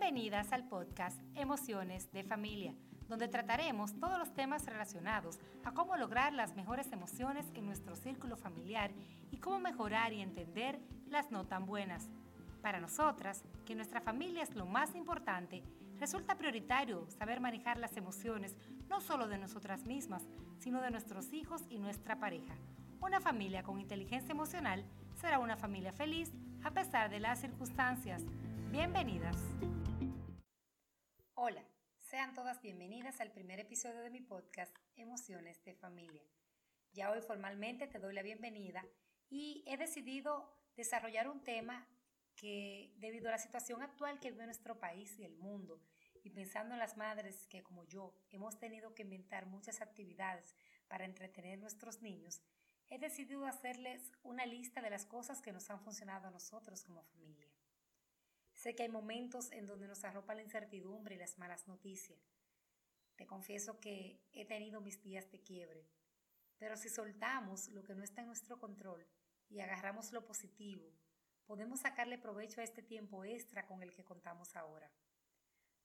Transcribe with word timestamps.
Bienvenidas 0.00 0.50
al 0.52 0.66
podcast 0.66 1.20
Emociones 1.34 2.10
de 2.10 2.24
Familia, 2.24 2.74
donde 3.06 3.28
trataremos 3.28 3.94
todos 4.00 4.18
los 4.18 4.32
temas 4.32 4.64
relacionados 4.64 5.38
a 5.62 5.72
cómo 5.72 5.94
lograr 5.98 6.32
las 6.32 6.56
mejores 6.56 6.90
emociones 6.90 7.44
en 7.54 7.66
nuestro 7.66 7.94
círculo 7.94 8.38
familiar 8.38 8.92
y 9.30 9.36
cómo 9.36 9.60
mejorar 9.60 10.14
y 10.14 10.22
entender 10.22 10.80
las 11.10 11.30
no 11.30 11.44
tan 11.44 11.66
buenas. 11.66 12.08
Para 12.62 12.80
nosotras, 12.80 13.44
que 13.66 13.74
nuestra 13.74 14.00
familia 14.00 14.42
es 14.42 14.54
lo 14.54 14.64
más 14.64 14.94
importante, 14.94 15.62
resulta 15.98 16.38
prioritario 16.38 17.06
saber 17.10 17.38
manejar 17.38 17.76
las 17.76 17.94
emociones 17.98 18.56
no 18.88 19.02
solo 19.02 19.28
de 19.28 19.36
nosotras 19.36 19.84
mismas, 19.84 20.26
sino 20.58 20.80
de 20.80 20.90
nuestros 20.90 21.30
hijos 21.34 21.66
y 21.68 21.78
nuestra 21.78 22.18
pareja. 22.18 22.54
Una 23.02 23.20
familia 23.20 23.62
con 23.62 23.78
inteligencia 23.78 24.32
emocional 24.32 24.82
será 25.20 25.38
una 25.38 25.58
familia 25.58 25.92
feliz 25.92 26.32
a 26.64 26.70
pesar 26.70 27.10
de 27.10 27.20
las 27.20 27.38
circunstancias. 27.38 28.24
Bienvenidas. 28.70 29.36
Hola, 31.42 31.64
sean 32.00 32.34
todas 32.34 32.60
bienvenidas 32.60 33.18
al 33.22 33.32
primer 33.32 33.60
episodio 33.60 34.02
de 34.02 34.10
mi 34.10 34.20
podcast 34.20 34.76
Emociones 34.94 35.64
de 35.64 35.72
Familia. 35.72 36.22
Ya 36.92 37.10
hoy 37.10 37.22
formalmente 37.22 37.86
te 37.86 37.98
doy 37.98 38.12
la 38.12 38.20
bienvenida 38.20 38.84
y 39.30 39.64
he 39.66 39.78
decidido 39.78 40.52
desarrollar 40.76 41.28
un 41.28 41.42
tema 41.42 41.88
que 42.36 42.92
debido 42.98 43.28
a 43.28 43.32
la 43.32 43.38
situación 43.38 43.80
actual 43.80 44.20
que 44.20 44.32
vive 44.32 44.44
nuestro 44.44 44.78
país 44.78 45.18
y 45.18 45.24
el 45.24 45.34
mundo, 45.38 45.80
y 46.22 46.28
pensando 46.28 46.74
en 46.74 46.78
las 46.78 46.98
madres 46.98 47.46
que 47.46 47.62
como 47.62 47.84
yo 47.84 48.14
hemos 48.28 48.58
tenido 48.58 48.94
que 48.94 49.04
inventar 49.04 49.46
muchas 49.46 49.80
actividades 49.80 50.54
para 50.88 51.06
entretener 51.06 51.54
a 51.54 51.62
nuestros 51.62 52.02
niños, 52.02 52.42
he 52.90 52.98
decidido 52.98 53.46
hacerles 53.46 54.12
una 54.24 54.44
lista 54.44 54.82
de 54.82 54.90
las 54.90 55.06
cosas 55.06 55.40
que 55.40 55.52
nos 55.52 55.70
han 55.70 55.80
funcionado 55.80 56.28
a 56.28 56.32
nosotros 56.32 56.84
como 56.84 57.02
familia. 57.02 57.48
Sé 58.60 58.74
que 58.74 58.82
hay 58.82 58.90
momentos 58.90 59.50
en 59.52 59.66
donde 59.66 59.88
nos 59.88 60.04
arropa 60.04 60.34
la 60.34 60.42
incertidumbre 60.42 61.14
y 61.14 61.18
las 61.18 61.38
malas 61.38 61.66
noticias. 61.66 62.20
Te 63.16 63.26
confieso 63.26 63.80
que 63.80 64.20
he 64.34 64.44
tenido 64.44 64.82
mis 64.82 65.02
días 65.02 65.30
de 65.30 65.40
quiebre, 65.40 65.88
pero 66.58 66.76
si 66.76 66.90
soltamos 66.90 67.68
lo 67.68 67.82
que 67.82 67.94
no 67.94 68.04
está 68.04 68.20
en 68.20 68.26
nuestro 68.26 68.58
control 68.58 69.06
y 69.48 69.60
agarramos 69.60 70.12
lo 70.12 70.26
positivo, 70.26 70.92
podemos 71.46 71.80
sacarle 71.80 72.18
provecho 72.18 72.60
a 72.60 72.64
este 72.64 72.82
tiempo 72.82 73.24
extra 73.24 73.66
con 73.66 73.82
el 73.82 73.94
que 73.94 74.04
contamos 74.04 74.54
ahora. 74.54 74.92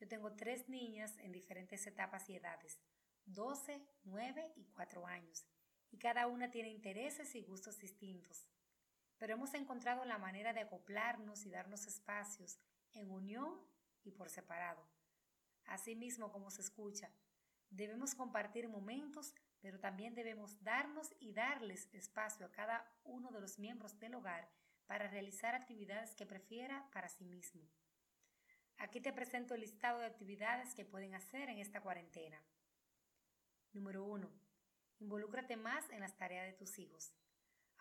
Yo 0.00 0.08
tengo 0.08 0.32
tres 0.32 0.70
niñas 0.70 1.18
en 1.18 1.30
diferentes 1.30 1.86
etapas 1.86 2.26
y 2.30 2.36
edades, 2.36 2.80
12, 3.26 3.86
9 4.04 4.50
y 4.56 4.64
4 4.68 5.06
años, 5.06 5.44
y 5.90 5.98
cada 5.98 6.26
una 6.26 6.50
tiene 6.50 6.70
intereses 6.70 7.34
y 7.34 7.42
gustos 7.42 7.78
distintos. 7.78 8.48
Pero 9.22 9.34
hemos 9.34 9.54
encontrado 9.54 10.04
la 10.04 10.18
manera 10.18 10.52
de 10.52 10.62
acoplarnos 10.62 11.46
y 11.46 11.50
darnos 11.50 11.86
espacios 11.86 12.58
en 12.92 13.08
unión 13.08 13.56
y 14.02 14.10
por 14.10 14.28
separado. 14.28 14.84
Asimismo, 15.64 16.32
como 16.32 16.50
se 16.50 16.60
escucha, 16.60 17.08
debemos 17.70 18.16
compartir 18.16 18.68
momentos, 18.68 19.32
pero 19.60 19.78
también 19.78 20.16
debemos 20.16 20.60
darnos 20.64 21.14
y 21.20 21.32
darles 21.32 21.88
espacio 21.92 22.46
a 22.46 22.50
cada 22.50 22.84
uno 23.04 23.30
de 23.30 23.40
los 23.40 23.60
miembros 23.60 23.96
del 24.00 24.16
hogar 24.16 24.50
para 24.88 25.06
realizar 25.06 25.54
actividades 25.54 26.16
que 26.16 26.26
prefiera 26.26 26.90
para 26.90 27.08
sí 27.08 27.24
mismo. 27.24 27.62
Aquí 28.76 29.00
te 29.00 29.12
presento 29.12 29.54
el 29.54 29.60
listado 29.60 30.00
de 30.00 30.06
actividades 30.06 30.74
que 30.74 30.84
pueden 30.84 31.14
hacer 31.14 31.48
en 31.48 31.60
esta 31.60 31.80
cuarentena. 31.80 32.42
Número 33.72 34.02
1 34.02 34.28
Involúcrate 34.98 35.56
más 35.56 35.88
en 35.90 36.00
las 36.00 36.16
tareas 36.16 36.46
de 36.46 36.54
tus 36.54 36.76
hijos. 36.80 37.14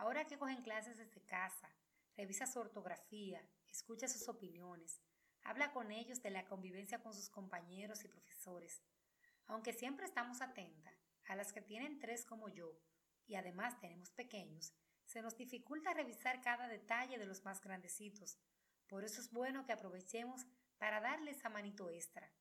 Ahora 0.00 0.26
que 0.26 0.38
cogen 0.38 0.62
clases 0.62 0.96
desde 0.96 1.20
casa, 1.26 1.68
revisa 2.16 2.46
su 2.46 2.58
ortografía, 2.58 3.46
escucha 3.68 4.08
sus 4.08 4.30
opiniones, 4.30 5.02
habla 5.42 5.72
con 5.72 5.90
ellos 5.92 6.22
de 6.22 6.30
la 6.30 6.46
convivencia 6.46 7.02
con 7.02 7.12
sus 7.12 7.28
compañeros 7.28 8.02
y 8.02 8.08
profesores. 8.08 8.82
Aunque 9.44 9.74
siempre 9.74 10.06
estamos 10.06 10.40
atentas 10.40 10.94
a 11.26 11.36
las 11.36 11.52
que 11.52 11.60
tienen 11.60 11.98
tres 11.98 12.24
como 12.24 12.48
yo 12.48 12.80
y 13.26 13.34
además 13.34 13.78
tenemos 13.78 14.10
pequeños, 14.12 14.72
se 15.04 15.20
nos 15.20 15.36
dificulta 15.36 15.92
revisar 15.92 16.40
cada 16.40 16.66
detalle 16.66 17.18
de 17.18 17.26
los 17.26 17.44
más 17.44 17.60
grandecitos. 17.60 18.38
Por 18.86 19.04
eso 19.04 19.20
es 19.20 19.30
bueno 19.30 19.66
que 19.66 19.74
aprovechemos 19.74 20.46
para 20.78 21.02
darles 21.02 21.36
esa 21.36 21.50
manito 21.50 21.90
extra. 21.90 22.32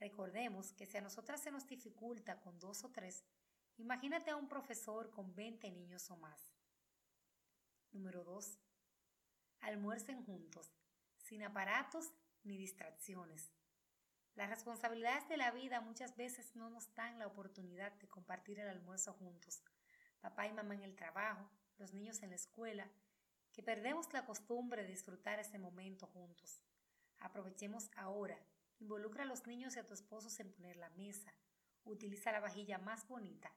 Recordemos 0.00 0.72
que 0.72 0.86
si 0.86 0.96
a 0.96 1.00
nosotras 1.00 1.40
se 1.40 1.52
nos 1.52 1.68
dificulta 1.68 2.40
con 2.40 2.58
dos 2.58 2.82
o 2.82 2.90
tres, 2.90 3.24
Imagínate 3.76 4.30
a 4.30 4.36
un 4.36 4.48
profesor 4.48 5.10
con 5.10 5.34
20 5.34 5.70
niños 5.72 6.08
o 6.10 6.16
más. 6.16 6.54
Número 7.94 8.24
2. 8.24 8.58
Almuercen 9.60 10.24
juntos, 10.24 10.74
sin 11.16 11.44
aparatos 11.44 12.12
ni 12.42 12.56
distracciones. 12.56 13.52
Las 14.34 14.50
responsabilidades 14.50 15.28
de 15.28 15.36
la 15.36 15.52
vida 15.52 15.80
muchas 15.80 16.16
veces 16.16 16.56
no 16.56 16.70
nos 16.70 16.92
dan 16.96 17.20
la 17.20 17.28
oportunidad 17.28 17.92
de 17.92 18.08
compartir 18.08 18.58
el 18.58 18.68
almuerzo 18.68 19.12
juntos. 19.12 19.62
Papá 20.20 20.48
y 20.48 20.52
mamá 20.52 20.74
en 20.74 20.82
el 20.82 20.96
trabajo, 20.96 21.48
los 21.78 21.94
niños 21.94 22.20
en 22.24 22.30
la 22.30 22.36
escuela, 22.36 22.90
que 23.52 23.62
perdemos 23.62 24.12
la 24.12 24.26
costumbre 24.26 24.82
de 24.82 24.88
disfrutar 24.88 25.38
ese 25.38 25.60
momento 25.60 26.08
juntos. 26.08 26.60
Aprovechemos 27.20 27.90
ahora. 27.94 28.36
Involucra 28.80 29.22
a 29.22 29.26
los 29.26 29.46
niños 29.46 29.76
y 29.76 29.78
a 29.78 29.86
tu 29.86 29.94
esposo 29.94 30.28
en 30.42 30.50
poner 30.50 30.76
la 30.78 30.90
mesa. 30.90 31.32
Utiliza 31.84 32.32
la 32.32 32.40
vajilla 32.40 32.78
más 32.78 33.06
bonita 33.06 33.54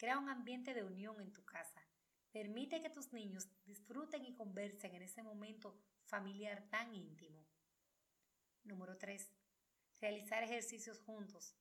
Crea 0.00 0.18
un 0.18 0.30
ambiente 0.30 0.72
de 0.72 0.82
unión 0.82 1.20
en 1.20 1.30
tu 1.30 1.44
casa. 1.44 1.84
Permite 2.32 2.80
que 2.80 2.90
tus 2.90 3.12
niños 3.12 3.48
disfruten 3.64 4.24
y 4.24 4.34
conversen 4.34 4.94
en 4.94 5.02
ese 5.02 5.22
momento 5.22 5.76
familiar 6.04 6.68
tan 6.70 6.94
íntimo. 6.94 7.44
Número 8.62 8.96
3. 8.96 9.28
Realizar 10.00 10.42
ejercicios 10.42 11.00
juntos. 11.00 11.56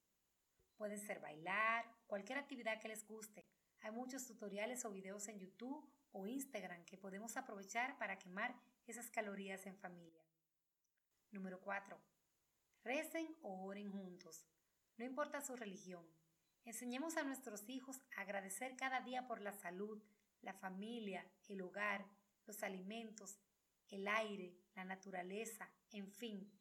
Pueden 0.78 1.00
ser 1.00 1.20
bailar, 1.20 1.86
cualquier 2.08 2.38
actividad 2.38 2.80
que 2.80 2.88
les 2.88 3.06
guste. 3.08 3.48
Hay 3.82 3.92
muchos 3.92 4.28
tutoriales 4.28 4.86
o 4.86 4.92
videos 4.92 5.28
en 5.28 5.40
YouTube 5.40 5.90
o 6.12 6.28
Instagram 6.28 6.86
que 6.86 6.98
podemos 6.98 7.36
aprovechar 7.36 7.98
para 7.98 8.20
quemar 8.20 8.56
esas 8.86 9.10
calorías 9.10 9.66
en 9.66 9.76
familia. 9.76 10.24
Número 11.32 11.60
4. 11.62 12.00
Recen 12.84 13.36
o 13.42 13.66
oren 13.66 13.92
juntos. 13.92 14.46
No 14.98 15.06
importa 15.06 15.42
su 15.42 15.56
religión, 15.56 16.06
Enseñemos 16.66 17.18
a 17.18 17.24
nuestros 17.24 17.68
hijos 17.70 18.00
a 18.16 18.22
agradecer 18.22 18.76
cada 18.76 19.02
día 19.02 19.28
por 19.28 19.42
la 19.42 19.54
salud, 19.54 20.02
la 20.42 20.54
familia, 20.54 21.26
el 21.48 21.62
hogar, 21.62 22.06
los 22.46 22.64
alimentos, 22.64 23.40
el 23.90 24.08
aire, 24.08 24.56
la 24.76 24.84
naturaleza, 24.84 25.70
en 25.92 26.12
fin, 26.12 26.52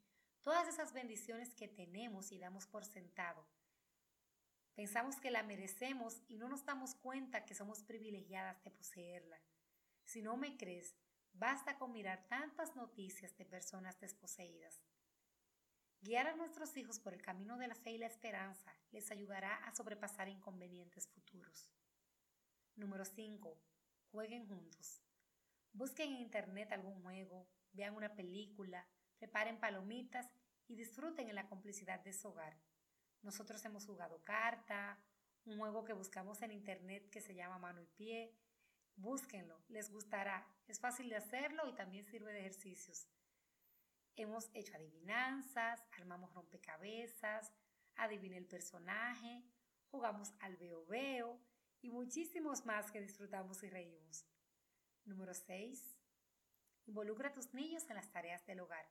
todas 0.40 0.68
esas 0.68 0.92
bendiciones 0.92 1.52
que 1.54 1.68
tenemos 1.68 2.32
y 2.32 2.38
damos 2.38 2.66
por 2.66 2.84
sentado. 2.84 3.46
Pensamos 4.74 5.16
que 5.16 5.30
la 5.30 5.42
merecemos 5.42 6.22
y 6.28 6.36
no 6.36 6.48
nos 6.48 6.64
damos 6.64 6.94
cuenta 6.94 7.44
que 7.44 7.54
somos 7.54 7.82
privilegiadas 7.82 8.62
de 8.62 8.70
poseerla. 8.70 9.40
Si 10.04 10.22
no 10.22 10.36
me 10.36 10.56
crees, 10.56 10.94
basta 11.32 11.76
con 11.78 11.92
mirar 11.92 12.26
tantas 12.28 12.76
noticias 12.76 13.36
de 13.36 13.44
personas 13.44 13.98
desposeídas. 13.98 14.80
Guiar 16.00 16.28
a 16.28 16.36
nuestros 16.36 16.76
hijos 16.76 17.00
por 17.00 17.12
el 17.12 17.22
camino 17.22 17.58
de 17.58 17.66
la 17.66 17.74
fe 17.74 17.90
y 17.90 17.98
la 17.98 18.06
esperanza 18.06 18.72
les 18.92 19.10
ayudará 19.10 19.56
a 19.56 19.74
sobrepasar 19.74 20.28
inconvenientes 20.28 21.08
futuros. 21.08 21.68
Número 22.78 23.04
5. 23.04 23.60
Jueguen 24.12 24.46
juntos. 24.46 25.02
Busquen 25.72 26.12
en 26.12 26.20
internet 26.20 26.70
algún 26.70 27.02
juego, 27.02 27.48
vean 27.72 27.96
una 27.96 28.14
película, 28.14 28.86
preparen 29.18 29.58
palomitas 29.58 30.30
y 30.68 30.76
disfruten 30.76 31.28
en 31.28 31.34
la 31.34 31.48
complicidad 31.48 31.98
de 32.04 32.12
su 32.12 32.28
hogar. 32.28 32.56
Nosotros 33.22 33.64
hemos 33.64 33.84
jugado 33.84 34.22
carta, 34.22 34.96
un 35.44 35.58
juego 35.58 35.84
que 35.84 35.92
buscamos 35.92 36.40
en 36.42 36.52
internet 36.52 37.10
que 37.10 37.20
se 37.20 37.34
llama 37.34 37.58
mano 37.58 37.82
y 37.82 37.86
pie. 37.86 38.32
Búsquenlo, 38.94 39.60
les 39.66 39.90
gustará. 39.90 40.46
Es 40.68 40.78
fácil 40.78 41.08
de 41.08 41.16
hacerlo 41.16 41.68
y 41.68 41.74
también 41.74 42.06
sirve 42.06 42.32
de 42.32 42.40
ejercicios. 42.40 43.08
Hemos 44.14 44.50
hecho 44.54 44.76
adivinanzas, 44.76 45.84
armamos 45.90 46.32
rompecabezas, 46.32 47.52
adiviné 47.96 48.36
el 48.36 48.46
personaje, 48.46 49.42
jugamos 49.90 50.32
al 50.38 50.56
veo 50.56 50.86
veo 50.86 51.40
y 51.80 51.90
muchísimos 51.90 52.64
más 52.64 52.90
que 52.90 53.00
disfrutamos 53.00 53.62
y 53.62 53.68
reímos. 53.68 54.26
Número 55.04 55.34
6. 55.34 55.98
Involucra 56.86 57.28
a 57.28 57.32
tus 57.32 57.52
niños 57.54 57.88
en 57.88 57.96
las 57.96 58.10
tareas 58.10 58.44
del 58.46 58.60
hogar. 58.60 58.88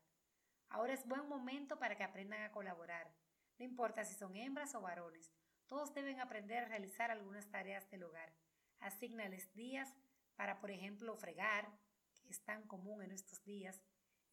Ahora 0.69 0.94
es 0.94 1.07
buen 1.07 1.28
momento 1.28 1.80
para 1.80 1.95
que 1.95 2.04
aprendan 2.04 2.44
a 2.44 2.51
colaborar. 2.51 3.13
No 3.57 3.66
importa 3.66 4.04
si 4.04 4.13
son 4.13 4.36
hembras 4.36 4.75
o 4.75 4.81
varones, 4.81 5.31
todos 5.68 5.94
deben 5.94 6.19
aprender 6.19 6.63
a 6.63 6.68
realizar 6.68 7.12
algunas 7.12 7.50
tareas 7.50 7.89
del 7.89 8.04
hogar. 8.04 8.34
Asignales 8.80 9.54
días 9.54 9.94
para, 10.36 10.60
por 10.60 10.72
ejemplo, 10.72 11.16
fregar, 11.16 11.68
que 12.22 12.30
es 12.30 12.44
tan 12.44 12.68
común 12.68 13.04
en 13.04 13.12
estos 13.12 13.44
días, 13.44 13.81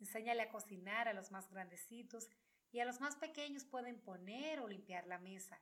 Enséñale 0.00 0.43
a 0.43 0.49
cocinar 0.49 1.09
a 1.09 1.12
los 1.12 1.31
más 1.31 1.49
grandecitos 1.50 2.29
y 2.73 2.81
a 2.81 2.85
los 2.85 3.00
más 3.00 3.17
pequeños 3.17 3.65
pueden 3.65 4.00
poner 4.00 4.61
o 4.61 4.69
limpiar 4.69 5.07
la 5.07 5.19
mesa. 5.19 5.61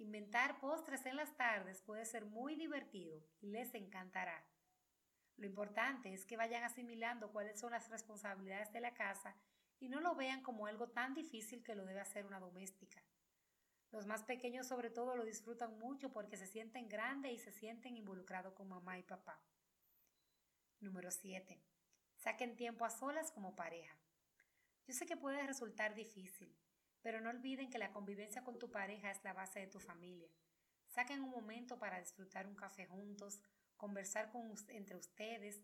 Inventar 0.00 0.58
postres 0.60 1.04
en 1.04 1.16
las 1.16 1.36
tardes 1.36 1.82
puede 1.82 2.06
ser 2.06 2.24
muy 2.24 2.54
divertido 2.54 3.22
y 3.42 3.48
les 3.48 3.74
encantará. 3.74 4.42
Lo 5.36 5.44
importante 5.44 6.14
es 6.14 6.24
que 6.24 6.38
vayan 6.38 6.64
asimilando 6.64 7.30
cuáles 7.30 7.60
son 7.60 7.72
las 7.72 7.90
responsabilidades 7.90 8.72
de 8.72 8.80
la 8.80 8.94
casa 8.94 9.36
y 9.78 9.90
no 9.90 10.00
lo 10.00 10.14
vean 10.14 10.42
como 10.42 10.64
algo 10.64 10.88
tan 10.88 11.12
difícil 11.12 11.62
que 11.62 11.74
lo 11.74 11.84
debe 11.84 12.00
hacer 12.00 12.24
una 12.24 12.40
doméstica. 12.40 13.04
Los 13.90 14.06
más 14.06 14.24
pequeños 14.24 14.66
sobre 14.66 14.88
todo 14.88 15.16
lo 15.16 15.24
disfrutan 15.26 15.78
mucho 15.78 16.10
porque 16.10 16.38
se 16.38 16.46
sienten 16.46 16.88
grandes 16.88 17.32
y 17.32 17.38
se 17.38 17.52
sienten 17.52 17.94
involucrados 17.94 18.54
con 18.54 18.68
mamá 18.68 18.98
y 18.98 19.02
papá. 19.02 19.38
Número 20.80 21.10
7. 21.10 21.62
Saquen 22.16 22.56
tiempo 22.56 22.86
a 22.86 22.90
solas 22.90 23.30
como 23.32 23.54
pareja. 23.54 23.98
Yo 24.86 24.94
sé 24.94 25.04
que 25.04 25.18
puede 25.18 25.46
resultar 25.46 25.94
difícil, 25.94 26.56
pero 27.02 27.20
no 27.20 27.30
olviden 27.30 27.70
que 27.70 27.78
la 27.78 27.92
convivencia 27.92 28.44
con 28.44 28.58
tu 28.58 28.70
pareja 28.70 29.10
es 29.10 29.22
la 29.24 29.32
base 29.32 29.60
de 29.60 29.66
tu 29.66 29.80
familia. 29.80 30.30
Saquen 30.88 31.22
un 31.22 31.30
momento 31.30 31.78
para 31.78 32.00
disfrutar 32.00 32.46
un 32.46 32.54
café 32.54 32.86
juntos, 32.86 33.40
conversar 33.76 34.30
con, 34.30 34.52
entre 34.68 34.96
ustedes, 34.96 35.62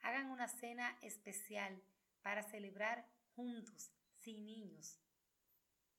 hagan 0.00 0.30
una 0.30 0.48
cena 0.48 0.98
especial 1.00 1.82
para 2.22 2.42
celebrar 2.42 3.08
juntos, 3.34 3.92
sin 4.16 4.44
niños. 4.44 5.00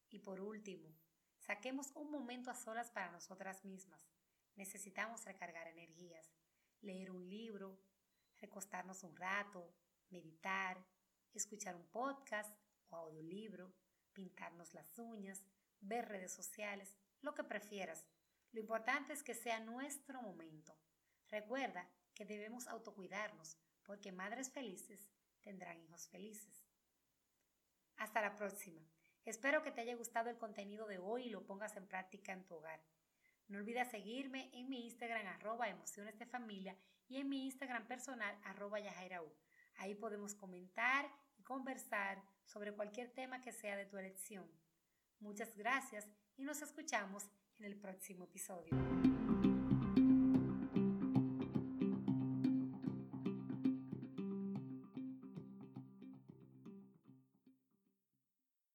Y 0.10 0.20
por 0.20 0.42
último, 0.42 0.96
saquemos 1.40 1.92
un 1.96 2.12
momento 2.12 2.52
a 2.52 2.56
solas 2.56 2.92
para 2.92 3.12
nosotras 3.12 3.66
mismas. 3.66 4.08
Necesitamos 4.56 5.26
recargar 5.26 5.68
energías, 5.68 6.32
leer 6.82 7.12
un 7.12 7.28
libro, 7.28 7.80
recostarnos 8.38 9.04
un 9.04 9.16
rato, 9.16 9.74
meditar, 10.10 10.86
escuchar 11.34 11.76
un 11.76 11.88
podcast 11.88 12.56
o 12.90 12.96
audiolibro, 12.96 13.74
pintarnos 14.16 14.74
las 14.74 14.98
uñas, 14.98 15.44
ver 15.82 16.08
redes 16.08 16.34
sociales, 16.34 16.98
lo 17.22 17.36
que 17.36 17.44
prefieras. 17.44 18.04
Lo 18.52 18.60
importante 18.60 19.14
es 19.14 19.22
que 19.22 19.36
sea 19.36 19.60
nuestro 19.60 20.22
momento. 20.24 20.76
Recuerda 21.30 21.88
que 22.16 22.26
debemos 22.26 22.68
autocuidarnos 22.68 23.58
porque 23.84 24.12
madres 24.12 24.50
felices 24.50 25.12
tendrán 25.42 25.80
hijos 25.80 26.08
felices. 26.08 26.66
Hasta 27.98 28.22
la 28.22 28.36
próxima. 28.36 28.82
Espero 29.26 29.62
que 29.62 29.72
te 29.72 29.82
haya 29.82 29.96
gustado 29.96 30.30
el 30.30 30.38
contenido 30.38 30.88
de 30.88 30.98
hoy 30.98 31.26
y 31.26 31.30
lo 31.30 31.46
pongas 31.46 31.76
en 31.78 31.88
práctica 31.88 32.32
en 32.32 32.46
tu 32.46 32.56
hogar. 32.56 32.82
No 33.48 33.60
olvides 33.60 33.90
seguirme 33.92 34.50
en 34.54 34.70
mi 34.70 34.86
Instagram 34.86 35.28
arroba 35.28 35.70
emociones 35.70 36.18
de 36.18 36.26
familia 36.26 36.76
y 37.08 37.18
en 37.18 37.30
mi 37.30 37.46
Instagram 37.46 37.88
personal 37.88 38.40
arroba 38.44 38.80
yajairaú. 38.80 39.32
Ahí 39.78 39.94
podemos 39.94 40.36
comentar 40.36 41.12
y 41.38 41.44
conversar 41.44 42.24
sobre 42.46 42.74
cualquier 42.74 43.10
tema 43.10 43.42
que 43.42 43.52
sea 43.52 43.76
de 43.76 43.86
tu 43.86 43.98
elección. 43.98 44.46
Muchas 45.20 45.56
gracias 45.58 46.08
y 46.38 46.44
nos 46.44 46.62
escuchamos 46.62 47.30
en 47.60 47.66
el 47.66 47.76
próximo 47.76 48.26
episodio. 48.26 48.76